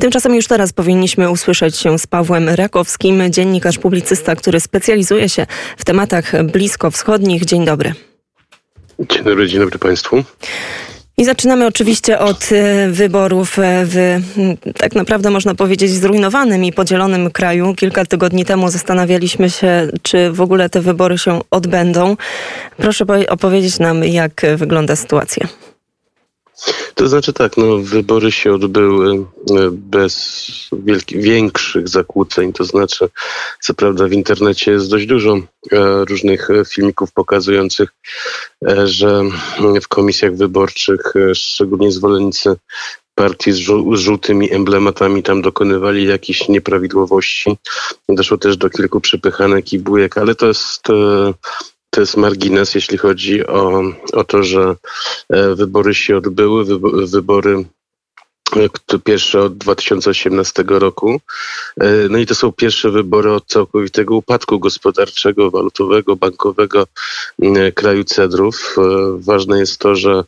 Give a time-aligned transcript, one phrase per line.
[0.00, 5.84] Tymczasem już teraz powinniśmy usłyszeć się z Pawłem Rakowskim, dziennikarz, publicysta, który specjalizuje się w
[5.84, 7.44] tematach bliskowschodnich.
[7.44, 7.92] Dzień dobry.
[8.98, 10.24] Dzień dobry, dzień dobry Państwu.
[11.18, 14.20] I zaczynamy oczywiście od e, wyborów e, w
[14.78, 17.74] tak naprawdę można powiedzieć zrujnowanym i podzielonym kraju.
[17.74, 22.16] Kilka tygodni temu zastanawialiśmy się, czy w ogóle te wybory się odbędą.
[22.76, 25.48] Proszę opowiedzieć nam, jak wygląda sytuacja.
[26.94, 29.24] To znaczy tak, no, wybory się odbyły e,
[29.70, 32.52] bez wielkich, większych zakłóceń.
[32.52, 33.08] To znaczy,
[33.60, 37.90] co prawda w internecie jest dość dużo e, różnych filmików pokazujących,
[38.68, 39.22] e, że
[39.82, 41.00] w komisjach wyborczych,
[41.34, 42.56] szczególnie zwolennicy
[43.14, 43.58] partii z,
[43.92, 47.56] żółtymi emblematami tam dokonywali jakichś nieprawidłowości.
[48.08, 50.88] Doszło też do kilku przepychanek i bujek, ale to jest
[51.90, 54.76] to jest margines, jeśli chodzi o, o to, że
[55.28, 56.64] e, wybory się odbyły,
[57.06, 57.64] wybory
[58.56, 61.20] e, pierwsze od 2018 roku.
[61.80, 66.86] E, no i to są pierwsze wybory od całkowitego upadku gospodarczego, walutowego, bankowego
[67.74, 68.76] kraju cedrów.
[69.18, 70.24] Ważne jest to, że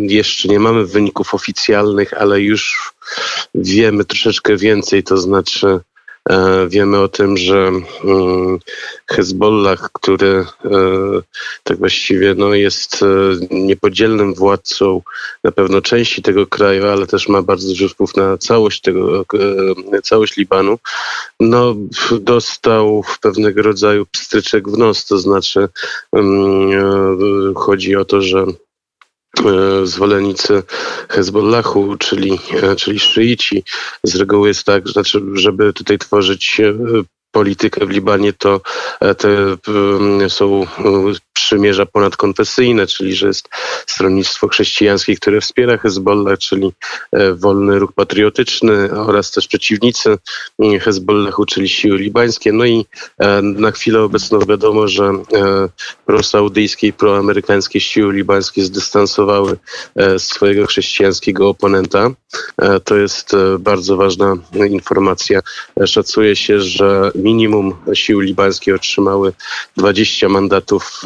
[0.00, 2.92] jeszcze nie mamy wyników oficjalnych, ale już
[3.54, 5.80] wiemy troszeczkę więcej, to znaczy
[6.68, 7.70] wiemy o tym, że
[8.04, 8.58] mm,
[9.06, 10.70] Hezbollah, który e,
[11.64, 13.06] tak właściwie no, jest e,
[13.50, 15.02] niepodzielnym władcą
[15.44, 19.24] na pewno części tego kraju, ale też ma bardzo duży wpływ na całość tego,
[20.02, 20.78] całość Libanu,
[21.40, 21.74] no,
[22.20, 25.68] dostał pewnego rodzaju pstryczek w nos, to znaczy
[26.12, 28.65] mm, chodzi o to, że E,
[29.84, 30.62] zwolennicy
[31.08, 33.64] Hezbollahu, czyli, e, czyli szyici.
[34.02, 36.74] Z reguły jest tak, znaczy, żeby tutaj tworzyć e,
[37.30, 38.60] politykę w Libanie, to
[39.18, 39.28] te
[40.28, 40.66] są
[41.36, 43.48] przymierza ponadkonfesyjne, czyli że jest
[43.86, 46.72] stronnictwo chrześcijańskie, które wspiera Hezbollah, czyli
[47.12, 50.18] e, wolny ruch patriotyczny oraz też przeciwnicy
[50.58, 52.52] mm, Hezbollahu, czyli siły libańskie.
[52.52, 52.86] No i
[53.18, 55.68] e, na chwilę obecną wiadomo, że e,
[56.06, 59.56] prosaudyjskie i proamerykańskie siły libańskie zdystansowały
[60.18, 62.10] swojego chrześcijańskiego oponenta.
[62.84, 64.34] To jest bardzo ważna
[64.70, 65.40] informacja.
[65.86, 69.32] Szacuje się, że minimum siły libańskie otrzymały
[69.76, 71.04] 20 mandatów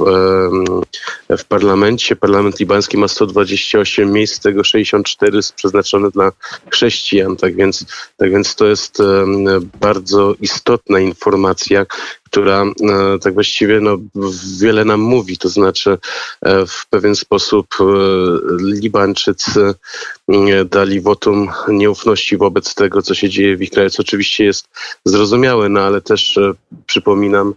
[1.39, 2.17] w parlamencie.
[2.17, 6.33] Parlament libański ma 128 miejsc, z tego 64 jest przeznaczone dla
[6.71, 7.37] chrześcijan.
[7.37, 7.85] Tak więc,
[8.17, 8.99] tak więc to jest
[9.81, 11.87] bardzo istotna informacja,
[12.31, 13.99] która e, tak właściwie no,
[14.61, 15.39] wiele nam mówi.
[15.39, 15.99] To znaczy
[16.43, 17.85] e, w pewien sposób e,
[18.59, 19.75] Libańczycy
[20.71, 24.69] dali wotum nieufności wobec tego, co się dzieje w ich kraju, co oczywiście jest
[25.05, 26.39] zrozumiałe, no ale też
[26.87, 27.55] przypominam,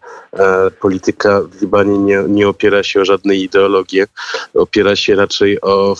[0.79, 4.07] polityka w Libanie nie, nie opiera się o żadne ideologie,
[4.53, 5.95] opiera się raczej o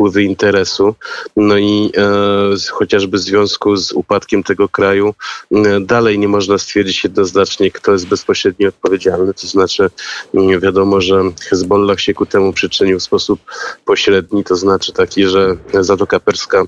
[0.00, 0.94] wpływy interesu.
[1.36, 5.14] No i e, chociażby w związku z upadkiem tego kraju
[5.52, 9.34] e, dalej nie można stwierdzić jednoznacznie, kto jest bezpośrednio odpowiedzialny.
[9.34, 9.90] To znaczy
[10.34, 13.40] e, wiadomo, że Hezbollah się ku temu przyczynił w sposób
[13.84, 16.64] pośredni, to znaczy taki, że Zatoka Perska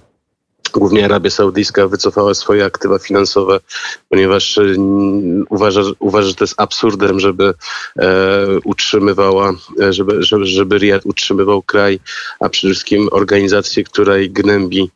[0.72, 3.60] Głównie Arabia Saudyjska wycofała swoje aktywa finansowe,
[4.08, 4.62] ponieważ e,
[5.50, 7.54] uważa, uważa że to jest absurdem, żeby
[7.98, 12.00] e, utrzymywała, e, żeby, żeby, żeby Riyad utrzymywał kraj,
[12.40, 14.90] a przede wszystkim organizację, która gnębi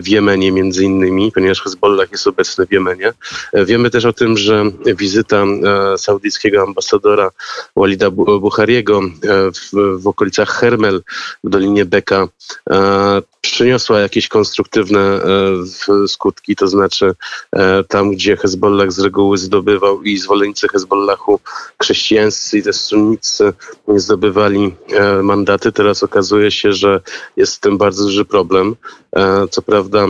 [0.00, 3.12] w Jemenie między innymi, ponieważ Hezbollah jest obecny w Jemenie.
[3.52, 5.44] Wiemy też o tym, że wizyta
[5.96, 7.30] saudyjskiego ambasadora
[7.76, 9.00] Walida Buhariego
[9.54, 11.02] w, w okolicach Hermel
[11.44, 12.28] w Dolinie Beka
[13.40, 17.14] przyniosła jakieś konstruktywne e, skutki, to znaczy
[17.52, 21.40] e, tam, gdzie Hezbollah z reguły zdobywał i zwolennicy Hezbollahu
[21.82, 23.52] chrześcijańscy i też sunnicy
[23.96, 27.00] zdobywali e, mandaty, teraz okazuje się, że
[27.36, 28.76] jest z tym bardzo duży problem.
[29.50, 30.06] Co prawda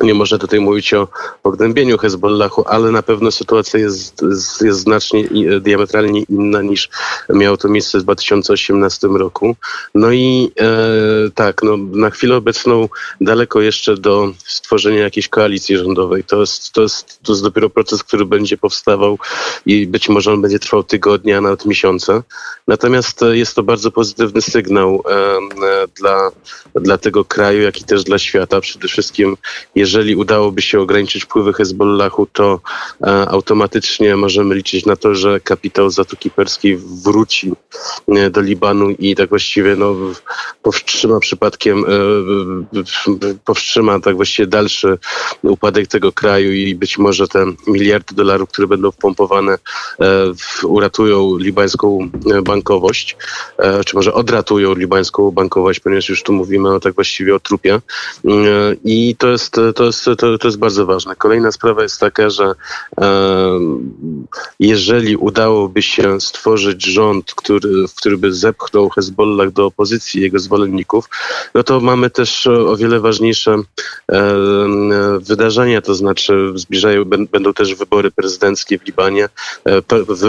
[0.00, 1.08] nie można tutaj mówić o
[1.42, 4.24] pognębieniu Hezbollahu, ale na pewno sytuacja jest,
[4.60, 5.24] jest znacznie
[5.60, 6.88] diametralnie inna niż
[7.28, 9.56] miało to miejsce w 2018 roku.
[9.94, 12.88] No i e, tak, no, na chwilę obecną
[13.20, 16.24] daleko jeszcze do stworzenia jakiejś koalicji rządowej.
[16.24, 19.18] To jest, to, jest, to jest dopiero proces, który będzie powstawał
[19.66, 22.22] i być może on będzie trwał tygodnie, a nawet miesiące.
[22.68, 26.30] Natomiast jest to bardzo pozytywny sygnał e, e dla,
[26.74, 28.60] dla tego kraju, jak i też dla świata.
[28.60, 29.36] Przede wszystkim,
[29.74, 32.60] jeżeli jeżeli udałoby się ograniczyć wpływy Hezbollahu, to
[33.26, 37.52] automatycznie możemy liczyć na to, że kapitał Zatoki Perskiej wróci
[38.30, 39.94] do Libanu i tak właściwie no,
[40.62, 41.84] powstrzyma przypadkiem,
[43.44, 44.98] powstrzyma tak właściwie dalszy
[45.42, 49.58] upadek tego kraju i być może te miliardy dolarów, które będą wpompowane,
[50.64, 52.10] uratują libańską
[52.42, 53.16] bankowość,
[53.86, 57.80] czy może odratują libańską bankowość, ponieważ już tu mówimy o tak właściwie o trupie.
[58.84, 61.16] I to jest, to jest, to, to jest bardzo ważne.
[61.16, 62.52] Kolejna sprawa jest taka, że
[64.60, 71.08] jeżeli udałoby się stworzyć rząd, który, który by zepchnął Hezbollah do opozycji, jego zwolenników,
[71.54, 73.56] no to mamy też o wiele ważniejsze
[75.20, 79.28] wydarzenia, to znaczy zbliżają, będą też wybory prezydenckie w Libanie.
[79.64, 79.82] E,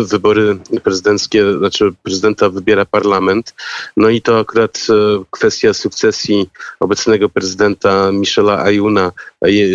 [0.03, 3.53] wybory prezydenckie, znaczy prezydenta wybiera parlament.
[3.97, 6.49] No i to akurat e, kwestia sukcesji
[6.79, 9.11] obecnego prezydenta Michela Ayuna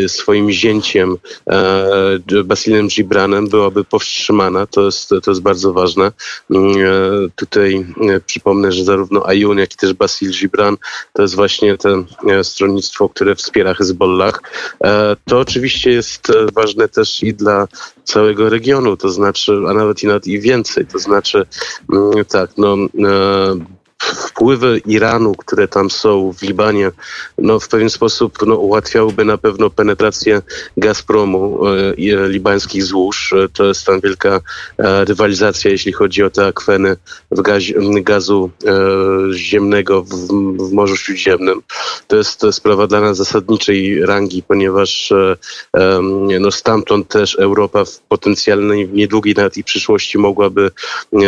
[0.09, 1.17] swoim zięciem
[2.45, 4.67] Basilem Gibranem byłaby powstrzymana.
[4.67, 6.13] To jest, to jest bardzo ważne.
[6.51, 6.75] Mm,
[7.37, 7.87] tutaj
[8.27, 10.77] przypomnę, że zarówno Ayun, jak i też Basil Gibran
[11.13, 12.05] to jest właśnie to
[12.43, 14.43] stronnictwo, które wspiera Hezbollah.
[15.25, 17.69] To oczywiście jest ważne też i dla
[18.05, 21.47] całego regionu, to znaczy, a nawet i nawet i więcej, to znaczy
[21.93, 22.77] mm, tak, no
[24.39, 26.91] wpływy Iranu, które tam są w Libanie,
[27.39, 30.43] no w pewien sposób no, ułatwiałyby na pewno penetrację
[30.77, 33.33] Gazpromu e, libańskich złóż.
[33.33, 34.41] E, to jest tam wielka
[34.79, 36.97] e, rywalizacja, jeśli chodzi o te akweny
[37.31, 38.73] w gazie, gazu e,
[39.35, 41.63] ziemnego w, w, Morzu Śródziemnym.
[42.07, 45.37] To jest sprawa dla nas zasadniczej rangi, ponieważ e,
[46.41, 50.71] no, stamtąd też Europa w potencjalnej, niedługiej nawet i przyszłości mogłaby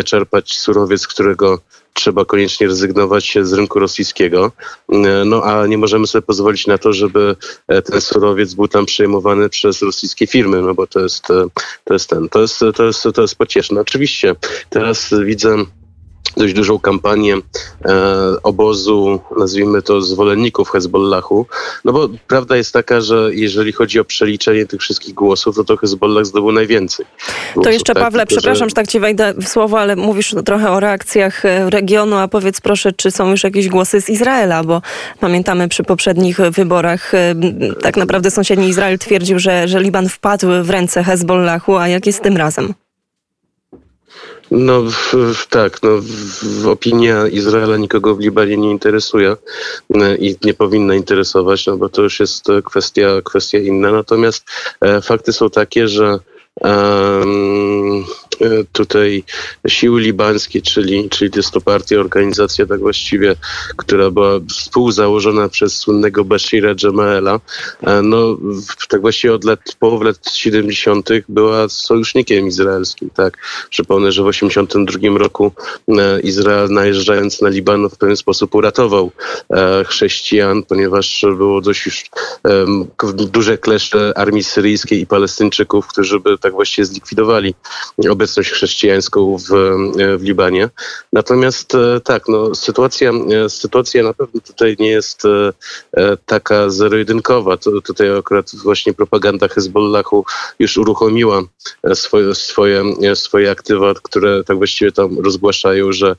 [0.05, 1.59] czerpać surowiec, którego
[1.93, 4.53] trzeba koniecznie rezygnować z rynku rosyjskiego.
[4.93, 7.37] E, no a nie możemy sobie pozwolić na to, żeby
[7.69, 11.47] e, ten surowiec był tam przejmowany przez rosyjskie firmy, no bo to jest, e,
[11.85, 13.81] to jest ten, to jest, to jest, to jest pocieszne.
[13.81, 14.35] Oczywiście
[14.71, 15.65] teraz widzę
[16.37, 17.41] dość dużą kampanię e,
[18.43, 21.47] obozu, nazwijmy to, zwolenników Hezbollahu.
[21.85, 25.77] No bo prawda jest taka, że jeżeli chodzi o przeliczenie tych wszystkich głosów, to to
[25.77, 27.07] Hezbollah zdobył najwięcej.
[27.55, 28.71] Głosów, to jeszcze, tak, Pawle, tylko, przepraszam, że...
[28.71, 32.61] że tak ci wejdę w słowo, ale mówisz trochę o reakcjach e, regionu, a powiedz
[32.61, 34.83] proszę, czy są już jakieś głosy z Izraela, bo
[35.21, 37.35] pamiętamy przy poprzednich wyborach e,
[37.83, 42.23] tak naprawdę sąsiedni Izrael twierdził, że, że Liban wpadł w ręce Hezbollahu, a jak jest
[42.23, 42.75] tym razem?
[44.51, 44.83] No
[45.51, 45.89] tak, no,
[46.71, 49.37] opinia Izraela nikogo w Libanie nie interesuje
[49.95, 53.93] e, i nie powinna interesować, no bo to już jest kwestia, kwestia inna.
[53.93, 54.45] Natomiast
[54.81, 56.19] e, fakty są takie, że
[58.73, 59.25] tutaj
[59.69, 63.37] siły libańskie, czyli, czyli jest to partia, organizacja tak właściwie,
[63.77, 67.41] która była współzałożona przez słynnego Bashira Jamaela,
[67.83, 68.39] e, no
[68.89, 71.09] tak właściwie od lat, połowy lat 70.
[71.29, 73.39] była sojusznikiem izraelskim, tak.
[73.71, 75.53] Przypomnę, że w 82 roku
[75.89, 79.11] e, Izrael najeżdżając na Liban w pewien sposób uratował
[79.51, 82.05] e, chrześcijan, ponieważ było dość już
[83.15, 87.55] duże kleszcze armii syryjskiej i palestyńczyków, którzy by tak właściwie zlikwidowali
[88.11, 89.49] obecność chrześcijańską w,
[90.19, 90.69] w Libanie.
[91.13, 97.57] Natomiast e, tak, no, sytuacja, e, sytuacja na pewno tutaj nie jest e, taka zero-jedynkowa.
[97.57, 100.25] Tutaj akurat właśnie propaganda Hezbollahu
[100.59, 101.43] już uruchomiła
[101.95, 102.85] swoje, swoje,
[103.15, 106.17] swoje aktywa, które tak właściwie tam rozgłaszają, że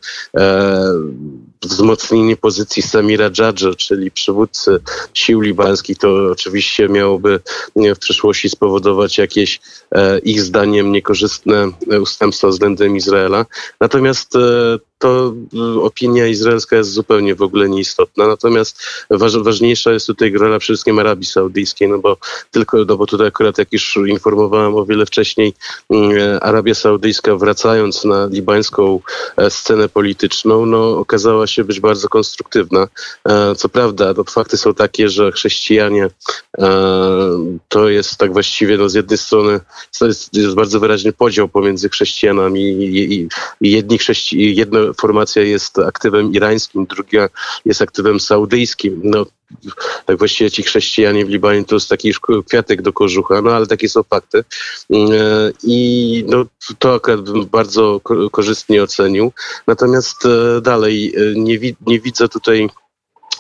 [1.63, 4.80] wzmocnienie pozycji Samira Dżadża, czyli przywódcy
[5.13, 7.40] sił libańskich, to oczywiście miałoby
[7.75, 9.60] w przyszłości spowodować jakieś
[10.24, 11.72] ich zdaniem niekorzystne
[12.02, 13.46] ustępstwa względem Izraela.
[13.80, 14.40] Natomiast e,
[15.01, 18.27] to y, opinia izraelska jest zupełnie w ogóle nieistotna.
[18.27, 22.18] Natomiast waż, ważniejsza jest tutaj rola przede wszystkim Arabii Saudyjskiej, no bo
[22.51, 25.53] tylko, no bo tutaj akurat jak już informowałem o wiele wcześniej,
[25.89, 29.00] mm, Arabia Saudyjska wracając na libańską
[29.38, 32.88] e, scenę polityczną, no okazała się być bardzo konstruktywna.
[33.29, 36.10] E, co prawda, no, fakty są takie, że chrześcijanie
[36.58, 36.70] e,
[37.67, 39.60] to jest tak właściwie, no z jednej strony
[40.01, 43.27] jest, jest bardzo wyraźny podział pomiędzy chrześcijanami i, i,
[43.62, 47.29] i jedni chrześci, jedno formacja jest aktywem irańskim, druga
[47.65, 49.01] jest aktywem saudyjskim.
[49.03, 49.25] No,
[50.05, 52.13] tak właściwie ci chrześcijanie w Libanie to jest taki
[52.48, 54.43] kwiatek do kożucha, no ale takie są fakty.
[54.89, 56.45] Mm, e, I no,
[56.79, 59.31] to akurat bym bardzo korzystnie ocenił.
[59.67, 62.69] Natomiast e, dalej e, nie, nie widzę tutaj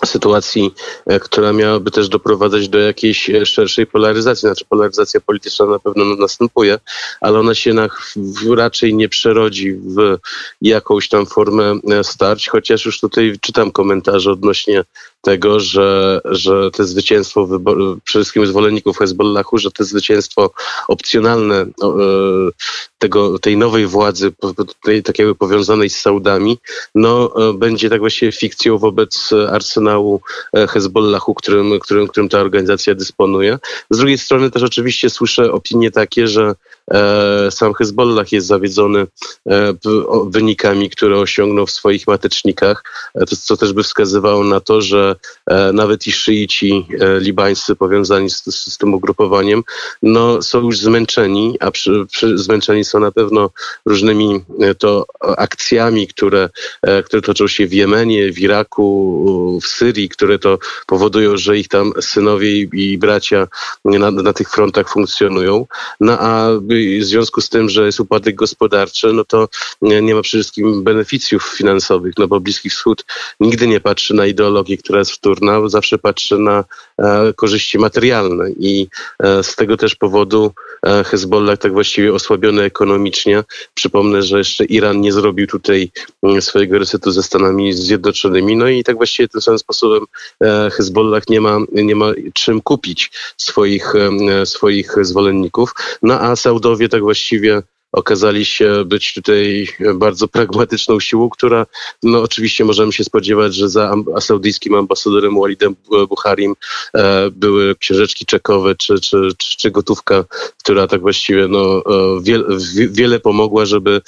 [0.05, 0.73] sytuacji,
[1.05, 4.41] e, która miałaby też doprowadzać do jakiejś e, szerszej polaryzacji.
[4.41, 6.79] Znaczy polaryzacja polityczna na pewno następuje,
[7.21, 7.87] ale ona się na,
[8.55, 10.17] raczej nie przerodzi w
[10.61, 14.83] jakąś tam formę e, starć, chociaż już tutaj czytam komentarze odnośnie
[15.21, 17.47] tego, że, że te zwycięstwo
[18.03, 20.51] przede wszystkim zwolenników Hezbollahu, że to zwycięstwo
[20.87, 21.65] opcjonalne
[22.97, 24.31] tego, tej nowej władzy,
[24.83, 26.57] tej, tak jakby powiązanej z Saudami,
[26.95, 30.21] no będzie tak właściwie fikcją wobec arsenału
[30.69, 33.59] Hezbollahu, którym, którym, którym ta organizacja dysponuje.
[33.89, 36.55] Z drugiej strony też oczywiście słyszę opinie takie, że e,
[37.49, 39.07] sam Hezbollah jest zawiedzony
[39.49, 39.73] e,
[40.27, 42.83] wynikami, które osiągnął w swoich matecznikach,
[43.15, 45.15] e, co też by wskazywało na to, że
[45.73, 46.87] nawet i szyici
[47.19, 49.63] libańscy powiązani z, z, tym ugrupowaniem,
[50.03, 53.49] no, są już zmęczeni, a przy, przy, zmęczeni są na pewno
[53.85, 54.43] różnymi
[54.79, 56.49] to akcjami, które,
[57.05, 60.57] które toczą się w Jemenie, w Iraku, w Syrii, które to
[60.87, 63.47] powodują, że ich tam synowie i, i bracia
[63.85, 65.65] na, na tych frontach funkcjonują.
[65.99, 66.49] No a
[66.99, 69.49] w związku z tym, że jest upadek gospodarczy, no to
[69.81, 73.05] nie ma przede wszystkim beneficjów finansowych, no bo Bliski Wschód
[73.39, 76.63] nigdy nie patrzy na ideologię, która jest wtórna, zawsze patrzy na
[76.99, 78.49] e, korzyści materialne.
[78.59, 78.87] I
[79.23, 80.51] e, z tego też powodu
[81.05, 83.43] Hezbollah tak właściwie osłabiony ekonomicznie.
[83.73, 85.91] Przypomnę, że jeszcze Iran nie zrobił tutaj
[86.23, 90.05] mm, swojego resetu ze Stanami Zjednoczonymi, no i tak właściwie tym samym sposobem
[90.43, 95.73] e, Hezbollah nie ma, nie ma czym kupić swoich, e, swoich zwolenników.
[96.01, 101.65] No a Saudowie tak właściwie okazali się być tutaj bardzo pragmatyczną siłą, która
[102.03, 105.75] no oczywiście możemy się spodziewać, że za saudyjskim ambasadorem Walidem
[106.09, 106.53] Buharim
[106.93, 110.25] e, były księżeczki czekowe czy, czy, czy, czy, gotówka,
[110.63, 112.45] która tak właściwie no, e, wiele,
[112.89, 114.01] wiele pomogła, żeby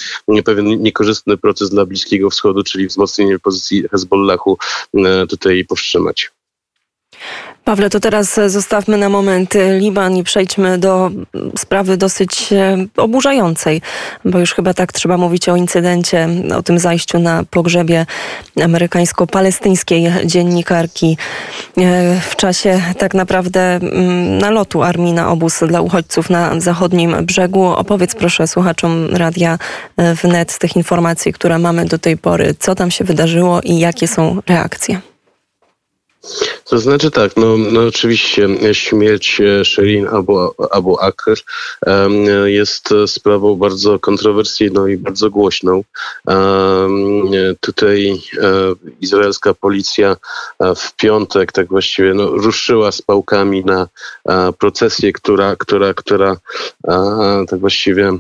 [0.46, 4.58] pewien niekorzystny proces dla Bliskiego Wschodu, czyli wzmocnienie pozycji Hezbollahu
[4.96, 6.32] e, tutaj powstrzymać.
[7.64, 11.12] Pawle, to teraz zostawmy na moment Liban i przejdźmy do
[11.58, 13.82] sprawy dosyć e, oburzającej,
[14.26, 18.06] bo już chyba tak trzeba mówić o incydencie, o tym zajściu na pogrzebie
[18.62, 21.18] amerykańsko-palestyńskiej dziennikarki
[21.78, 27.64] e, w czasie tak naprawdę mm, nalotu armii na obóz dla uchodźców na zachodnim brzegu.
[27.64, 29.58] Opowiedz proszę słuchaczom Radia
[29.98, 33.80] e, Wnet z tych informacji, które mamy do tej pory, co tam się wydarzyło i
[33.80, 35.13] jakie są reakcje.
[36.66, 40.40] To znaczy tak, no, no oczywiście śmierć e, Shirin Abu,
[40.72, 41.42] Abu Akr
[41.86, 42.14] um,
[42.46, 45.84] jest sprawą bardzo kontrowersyjną i bardzo głośną.
[46.28, 50.16] Um, tutaj um, izraelska policja
[50.76, 53.88] w piątek tak właściwie no, ruszyła z pałkami na
[54.60, 56.38] procesję, która, która, która
[57.50, 58.12] tak właściwie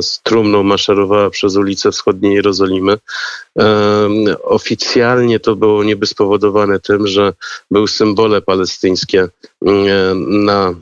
[0.00, 2.98] z trumną maszerowała przez ulice wschodniej Jerozolimy.
[4.42, 7.32] Oficjalnie to było niby spowodowane tym, że
[7.70, 9.28] był symbole palestyńskie
[9.62, 10.74] mm, na, e,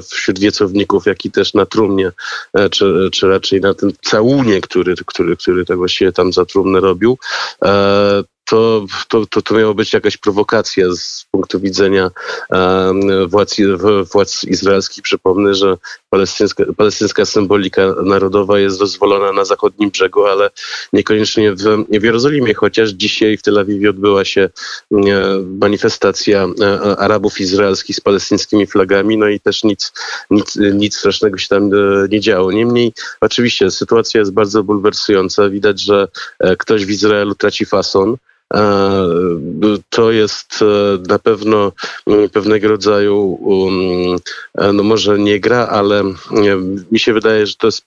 [0.00, 2.12] wśród wiecowników, jak i też na trumnie,
[2.54, 6.80] e, czy, czy raczej na tym całunie, który, który, który tak właściwie tam za trumnę
[6.80, 7.18] robił.
[7.64, 12.10] E, to, to, to, to miało być jakaś prowokacja z punktu widzenia
[13.26, 13.56] władz,
[14.12, 15.02] władz izraelskich.
[15.02, 15.76] Przypomnę, że
[16.10, 20.50] palestyńska, palestyńska symbolika narodowa jest dozwolona na zachodnim brzegu, ale
[20.92, 24.48] niekoniecznie w, w Jerozolimie, chociaż dzisiaj w Tel Awiwie odbyła się
[25.60, 29.92] manifestacja e, Arabów izraelskich z palestyńskimi flagami, no i też nic,
[30.30, 32.52] nic, nic strasznego się tam e, nie działo.
[32.52, 35.48] Niemniej oczywiście sytuacja jest bardzo bulwersująca.
[35.48, 36.08] Widać, że
[36.40, 38.16] e, ktoś w Izraelu traci fason.
[39.90, 40.64] To jest
[41.08, 41.72] na pewno
[42.32, 44.16] pewnego rodzaju, um,
[44.76, 46.02] no może nie gra, ale
[46.92, 47.84] mi się wydaje, że to jest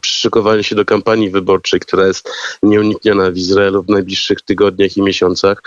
[0.00, 2.30] przyszykowanie się do kampanii wyborczej, która jest
[2.62, 5.62] nieunikniona w Izraelu w najbliższych tygodniach i miesiącach.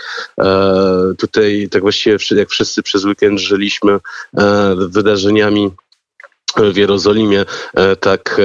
[1.18, 3.98] Tutaj tak właściwie jak wszyscy przez weekend żyliśmy
[4.76, 5.70] wydarzeniami
[6.56, 7.44] w Jerozolimie,
[7.74, 8.42] e, tak e,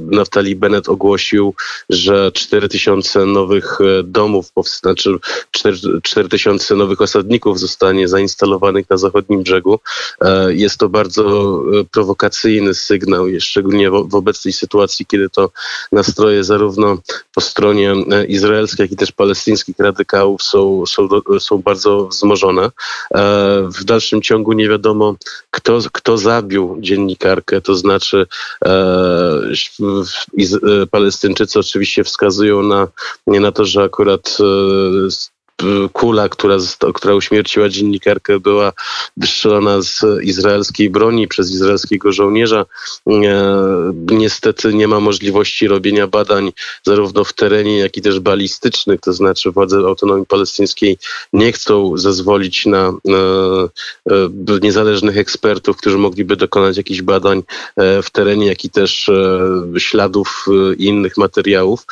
[0.00, 1.54] Naftali Bennett ogłosił,
[1.88, 4.46] że 4000 nowych e, domów,
[4.80, 5.10] znaczy
[6.02, 9.80] 4000 nowych osadników zostanie zainstalowanych na zachodnim brzegu.
[10.48, 15.50] Jest to bardzo prowokacyjny sygnał, szczególnie w obecnej sytuacji, kiedy to
[15.92, 16.98] nastroje zarówno
[17.34, 17.94] po stronie
[18.28, 22.70] izraelskiej, jak i też palestyńskich radykałów są, są, są bardzo wzmożone.
[23.78, 25.14] W dalszym ciągu nie wiadomo,
[25.50, 28.26] kto, kto zabił dziennikarkę to znaczy
[28.64, 28.70] e,
[29.80, 32.88] e, Palestyńczycy oczywiście wskazują na,
[33.26, 35.31] na to, że akurat e,
[35.92, 36.56] kula, która,
[36.94, 38.72] która uśmierciła dziennikarkę, była
[39.16, 42.64] wystrzelona z izraelskiej broni przez izraelskiego żołnierza.
[43.06, 49.12] E, niestety nie ma możliwości robienia badań zarówno w terenie, jak i też balistycznych, to
[49.12, 50.98] znaczy władze autonomii palestyńskiej
[51.32, 53.18] nie chcą zezwolić na, na
[54.10, 57.42] e, niezależnych ekspertów, którzy mogliby dokonać jakichś badań
[57.76, 59.10] e, w terenie, jak i też
[59.78, 60.46] śladów
[60.78, 61.86] i innych materiałów.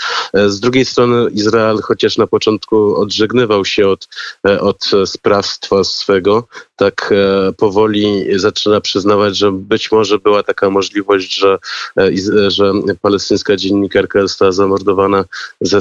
[0.46, 4.08] Z drugiej strony Izrael, chociaż na początku odżegnywał wycofywał się od,
[4.60, 7.14] od sprawstwa swego, tak
[7.56, 11.58] powoli zaczyna przyznawać, że być może była taka możliwość, że,
[12.48, 15.24] że palestyńska dziennikarka została zamordowana
[15.60, 15.80] ze,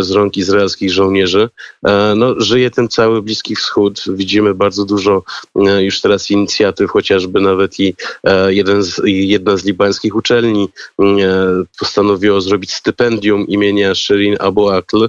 [0.00, 1.48] z rąk izraelskich żołnierzy.
[2.16, 4.04] No, żyje ten cały Bliski Wschód.
[4.08, 5.22] Widzimy bardzo dużo
[5.78, 7.94] już teraz inicjatyw, chociażby nawet i
[8.48, 10.68] jeden z, jedna z libańskich uczelni
[11.78, 15.08] postanowiło zrobić stypendium imienia Shirin Abu Akl.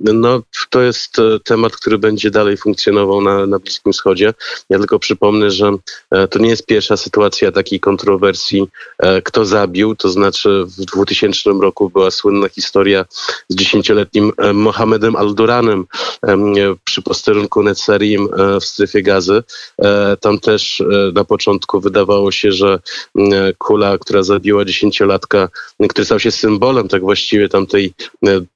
[0.00, 4.34] No, to jest e, temat, który będzie dalej funkcjonował na, na Bliskim Wschodzie.
[4.70, 5.72] Ja tylko przypomnę, że
[6.10, 8.68] e, to nie jest pierwsza sytuacja takiej kontrowersji,
[8.98, 9.96] e, kto zabił.
[9.96, 13.04] To znaczy w 2000 roku była słynna historia
[13.48, 15.86] z dziesięcioletnim Mohamedem Al-Duranem
[16.84, 18.28] przy posterunku Netzarim
[18.60, 19.42] w strefie gazy.
[20.20, 20.82] Tam też
[21.14, 22.78] na początku wydawało się, że
[23.58, 25.48] kula, która zabiła dziesięciolatka,
[25.88, 27.94] który stał się symbolem tak właściwie tamtej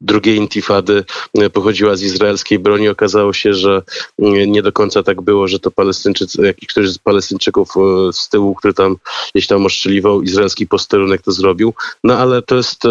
[0.01, 1.05] drugiej intifady,
[1.53, 2.89] pochodziła z izraelskiej broni.
[2.89, 3.83] Okazało się, że
[4.19, 8.55] nie do końca tak było, że to Palestyńczycy, jakiś ktoś z Palestyńczyków e, z tyłu,
[8.55, 8.97] który tam
[9.35, 11.75] gdzieś tam oszczeliwał izraelski posterunek, to zrobił.
[12.05, 12.83] No ale to jest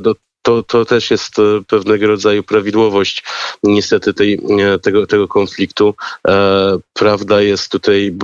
[0.00, 3.24] do to, to też jest e, pewnego rodzaju prawidłowość
[3.62, 5.94] niestety tej, e, tego, tego konfliktu.
[6.28, 8.16] E, prawda jest tutaj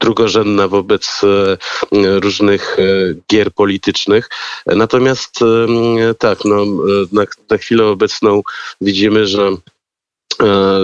[0.00, 1.20] drugorzędna wobec
[2.20, 2.76] różnych
[3.30, 4.28] gier politycznych.
[4.66, 5.40] Natomiast
[6.18, 6.64] tak, no,
[7.12, 8.42] na, na chwilę obecną
[8.80, 9.50] widzimy, że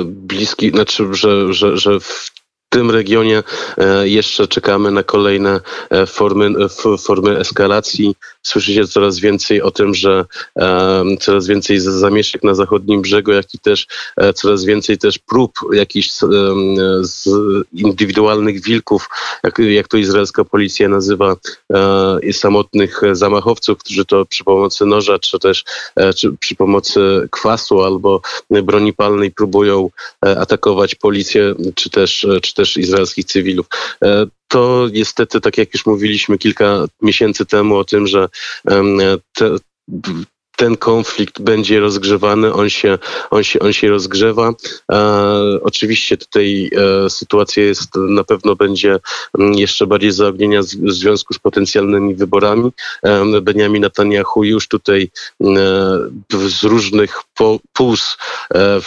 [0.04, 2.30] bliski, znaczy, że, że, że w
[2.72, 3.42] tym regionie
[4.02, 5.60] jeszcze czekamy na kolejne
[6.06, 8.14] formy, formy eskalacji.
[8.42, 10.24] Słyszycie coraz więcej o tym, że
[11.20, 13.86] coraz więcej zamieszek na zachodnim brzegu, jak i też
[14.16, 16.10] e, coraz więcej też prób jakichś
[17.00, 17.28] z
[17.72, 19.08] indywidualnych wilków,
[19.44, 21.36] jak, jak to izraelska policja nazywa,
[21.72, 25.64] e, samotnych zamachowców, którzy to przy pomocy noża, czy też
[25.96, 29.90] e, czy przy pomocy kwasu albo broni palnej próbują
[30.26, 33.66] e, atakować policję, czy też, e, czy też izraelskich cywilów.
[34.04, 38.28] E, to niestety, tak jak już mówiliśmy kilka miesięcy temu o tym, że
[39.32, 39.56] te,
[40.62, 42.98] ten konflikt będzie rozgrzewany, on się,
[43.30, 44.54] on się, on się rozgrzewa.
[44.92, 44.96] E,
[45.62, 46.70] oczywiście tutaj
[47.06, 48.98] e, sytuacja jest, na pewno będzie
[49.38, 52.70] mm, jeszcze bardziej zaognienia w związku z potencjalnymi wyborami.
[53.02, 55.46] E, Benjamin Netanyahu już tutaj e,
[56.48, 57.58] z różnych po,
[58.54, 58.80] e,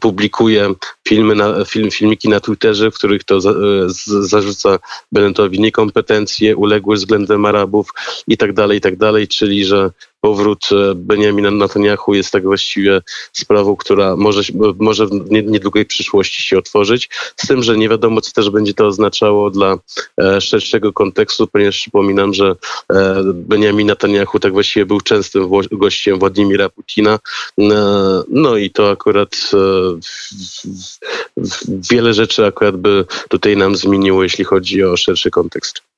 [0.00, 0.74] publikuje
[1.08, 3.52] filmy na, film, filmiki na Twitterze, w których to za,
[3.86, 4.78] z, zarzuca
[5.12, 7.88] Bennettowi niekompetencje, uległość względem Arabów
[8.28, 13.00] i tak dalej, i tak dalej, czyli że powrót e, Benjamina Netanyahu jest tak właściwie
[13.32, 14.42] sprawą, która może,
[14.78, 17.08] może w niedługej przyszłości się otworzyć.
[17.36, 19.78] Z tym, że nie wiadomo, co też będzie to oznaczało dla
[20.20, 22.56] e, szerszego kontekstu, ponieważ przypominam, że
[22.92, 27.18] e, Benjamin Netanyahu tak właściwie był częstym gościem Władimira Putina.
[28.28, 29.50] No i to akurat
[31.90, 35.89] wiele rzeczy akurat by tutaj nam zmieniło, jeśli chodzi o szerszy kontekst.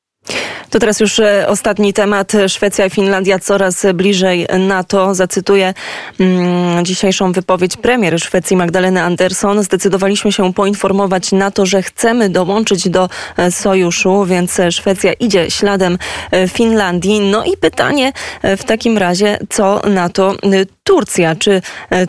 [0.72, 2.32] To teraz już e, ostatni temat.
[2.48, 5.14] Szwecja i Finlandia coraz bliżej NATO.
[5.14, 5.74] Zacytuję
[6.20, 9.62] mm, dzisiejszą wypowiedź premier Szwecji Magdaleny Andersson.
[9.62, 15.98] Zdecydowaliśmy się poinformować NATO, że chcemy dołączyć do e, sojuszu, więc Szwecja idzie śladem
[16.30, 17.20] e, Finlandii.
[17.20, 20.34] No i pytanie w takim razie, co NATO
[20.84, 21.36] Turcja.
[21.36, 21.62] Czy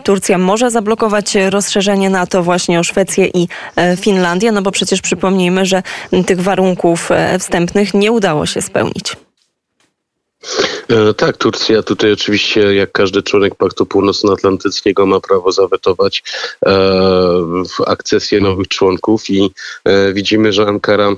[0.04, 3.48] Turcja może zablokować rozszerzenie NATO właśnie o Szwecję i
[4.00, 4.52] Finlandię?
[4.52, 5.82] No bo przecież przypomnijmy, że
[6.26, 7.08] tych warunków
[7.38, 9.16] wstępnych nie udało się spełnić.
[10.88, 16.22] E, tak, Turcja tutaj oczywiście, jak każdy członek Paktu Północnoatlantyckiego, ma prawo zawetować
[16.66, 16.72] e,
[17.86, 19.50] akcesję nowych członków i
[19.84, 21.10] e, widzimy, że Ankara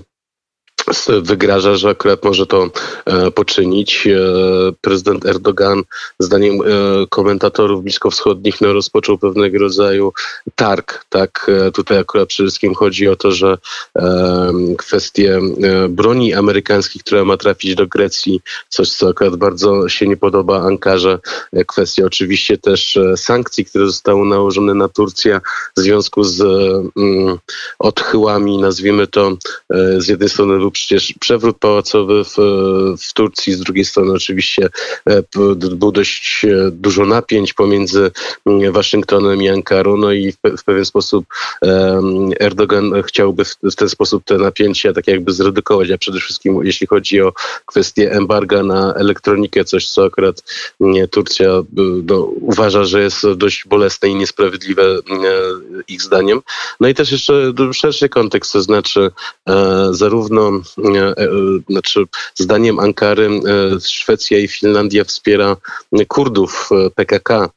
[1.23, 2.71] wygraża, że akurat może to
[3.07, 4.07] e, poczynić.
[4.07, 4.19] E,
[4.81, 5.83] prezydent Erdogan,
[6.19, 6.65] zdaniem e,
[7.11, 10.13] komentatorów bliskowschodnich, no, rozpoczął pewnego rodzaju
[10.55, 11.05] targ.
[11.09, 11.51] Tak?
[11.75, 13.59] Tutaj akurat przede wszystkim chodzi o to, że
[14.79, 15.41] kwestie
[15.89, 21.19] broni amerykańskiej, która ma trafić do Grecji, coś co akurat bardzo się nie podoba Ankarze.
[21.67, 25.41] Kwestia oczywiście też sankcji, które zostały nałożone na Turcję
[25.77, 26.41] w związku z
[26.97, 27.39] mm,
[27.79, 29.37] odchyłami, nazwijmy to,
[29.99, 32.37] z jednej strony był przecież przewrót pałacowy w,
[33.09, 34.69] w Turcji, z drugiej strony oczywiście
[35.09, 35.23] e,
[35.77, 38.11] było dość e, dużo napięć pomiędzy
[38.71, 41.27] Waszyngtonem i Ankarą, no i w, w pewien sposób
[42.41, 46.87] Erdogan chciałby w, w, ten sposób te napięcia tak jakby zredukować, a przede wszystkim jeśli
[46.87, 47.33] chodzi o
[47.67, 50.43] kwestię embarga na elektronikę, coś co akurat
[50.81, 51.63] nie, Turcja
[52.07, 54.99] no, uważa, że jest dość bolesne i niesprawiedliwe
[55.89, 56.43] ich zdaniem.
[56.81, 59.11] No i też jeszcze szerszy kontekst, to znaczy
[59.49, 60.61] e, zarówno
[61.71, 63.31] znaczy zdaniem Ankary
[63.81, 65.57] Szwecja i Finlandia wspiera
[66.09, 67.51] Kurdów PKK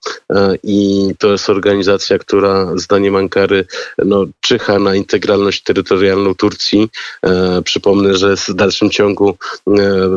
[0.63, 3.65] i to jest organizacja, która zdaniem Ankary
[3.97, 6.89] no, czyha na integralność terytorialną Turcji.
[7.63, 9.37] Przypomnę, że w dalszym ciągu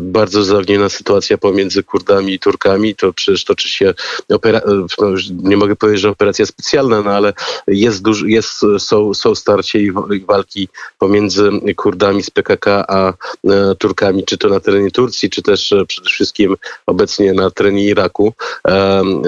[0.03, 2.95] bardzo zaogniona sytuacja pomiędzy Kurdami i Turkami.
[2.95, 3.95] To przecież toczy się
[4.33, 5.09] opera- no,
[5.43, 7.33] nie mogę powiedzieć, że operacja specjalna, no ale
[7.67, 9.93] jest, jest są, są starcie i
[10.29, 13.13] walki pomiędzy Kurdami z PKK a
[13.49, 17.85] e, Turkami, czy to na terenie Turcji, czy też e, przede wszystkim obecnie na terenie
[17.85, 18.33] Iraku.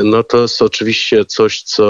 [0.04, 1.84] No to jest oczywiście coś, co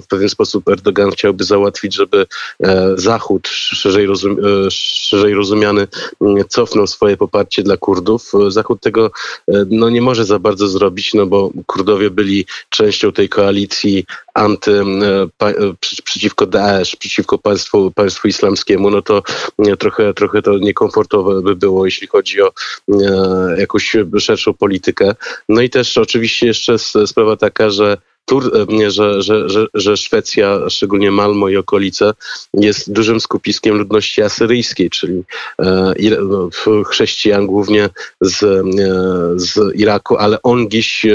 [0.00, 2.26] w pewien sposób Erdogan chciałby załatwić, żeby
[2.60, 4.36] e, Zachód, szerzej, rozum,
[4.70, 5.88] szerzej rozumiany,
[6.48, 8.32] cofnął swoje poparcie dla Kurdów.
[8.48, 9.10] Zachód tego
[9.70, 14.04] no, nie może za bardzo zrobić, no bo Kurdowie byli częścią tej koalicji
[14.34, 14.82] anty,
[16.04, 19.22] przeciwko Daesh, przeciwko państwu, państwu islamskiemu, no to
[19.78, 22.52] trochę, trochę to niekomfortowe by było, jeśli chodzi o
[22.88, 25.14] e, jakąś szerszą politykę.
[25.48, 30.60] No i też oczywiście jeszcze sprawa taka, że Tur, e, że, że, że, że Szwecja,
[30.70, 32.12] szczególnie Malmo i okolice,
[32.54, 35.22] jest dużym skupiskiem ludności asyryjskiej, czyli
[35.58, 36.48] e, no,
[36.84, 37.88] chrześcijan głównie
[38.20, 38.62] z, e,
[39.36, 41.06] z Iraku, ale ongiś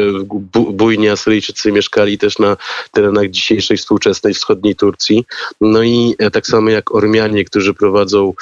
[0.51, 2.57] bujni Asyryjczycy mieszkali też na
[2.91, 5.25] terenach dzisiejszej współczesnej wschodniej Turcji.
[5.61, 8.33] No i tak samo jak Ormianie, którzy prowadzą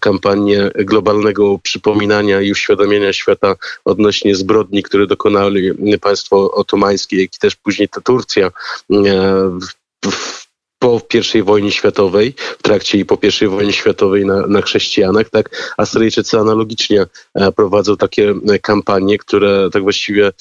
[0.00, 7.56] kampanię globalnego przypominania i uświadamiania świata odnośnie zbrodni, które dokonali państwo otomańskie, jak i też
[7.56, 8.50] później Turcja
[8.92, 9.58] e,
[10.84, 11.00] po
[11.34, 16.38] I wojnie światowej, w trakcie i po I wojnie światowej na, na chrześcijanach, tak Asyryjczycy
[16.38, 20.32] analogicznie e, prowadzą takie e, kampanie, które tak właściwie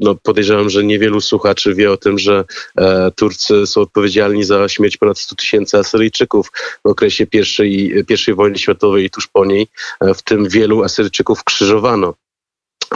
[0.00, 2.44] no, podejrzewam, że niewielu słuchaczy wie o tym, że
[3.16, 6.52] Turcy są odpowiedzialni za śmierć ponad 100 tysięcy Asyryjczyków
[6.84, 9.66] w okresie pierwszej, pierwszej wojny światowej i tuż po niej,
[10.14, 12.14] w tym wielu Asyryjczyków krzyżowano.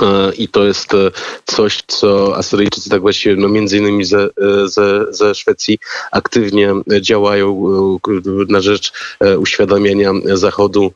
[0.03, 1.11] E, I to jest e,
[1.45, 4.29] coś, co Asyryjczycy tak właściwie, no między innymi ze, e,
[4.69, 5.79] ze, ze Szwecji
[6.13, 7.65] aktywnie działają
[8.49, 8.93] na rzecz
[9.39, 10.93] uświadamiania Zachodu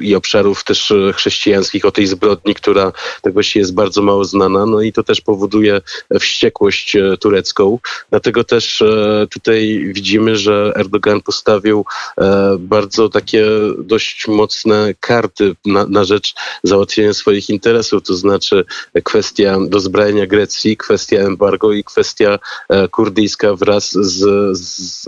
[0.00, 4.66] i obszarów też chrześcijańskich o tej zbrodni, która tak właściwie jest bardzo mało znana.
[4.66, 5.80] No i to też powoduje
[6.20, 7.78] wściekłość turecką.
[8.10, 8.82] Dlatego też
[9.30, 11.84] tutaj widzimy, że Erdogan postawił
[12.58, 13.46] bardzo takie
[13.78, 18.64] dość mocne karty na, na rzecz załatwienia swoich interesów, to znaczy
[19.02, 24.18] kwestia dozbrajania Grecji, kwestia embargo i kwestia e, kurdyjska wraz z,
[24.58, 25.06] z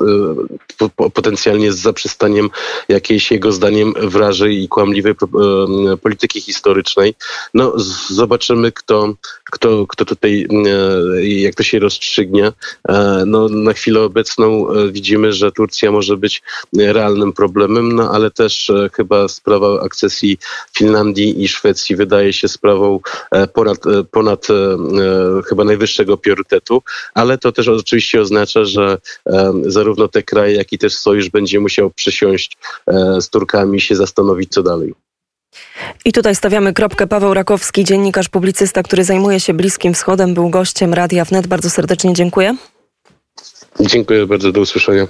[1.14, 2.50] potencjalnie z zaprzestaniem
[2.88, 7.14] jakiejś jego zdaniem wrażej i kłamliwej e, polityki historycznej.
[7.54, 7.72] No
[8.10, 9.14] zobaczymy, kto,
[9.52, 12.52] kto, kto tutaj, e, jak to się rozstrzygnie.
[13.26, 16.42] No, na chwilę obecną widzimy, że Turcja może być
[16.76, 20.38] realnym problemem, no ale też chyba sprawa akcesji
[20.76, 23.00] Finlandii i Szwecji Szwecji wydaje się sprawą
[23.32, 24.52] e, ponad, e, ponad e,
[25.48, 26.82] chyba najwyższego priorytetu,
[27.14, 28.98] ale to też oczywiście oznacza, że
[29.62, 32.56] zarówno te kraje, jak i też sojusz będzie musiał przysiąść
[33.20, 34.94] z Turkami i się zastanowić, co dalej.
[36.04, 37.06] I tutaj stawiamy kropkę.
[37.06, 41.46] Paweł Rakowski, dziennikarz, publicysta, który zajmuje się Bliskim Wschodem, był gościem Radia Wnet.
[41.46, 42.56] Bardzo serdecznie dziękuję.
[43.80, 45.04] Dziękuję bardzo, do usłyszenia.